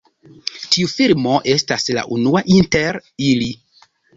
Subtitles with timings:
[0.75, 3.53] Tiu filmo estas la unua inter ili.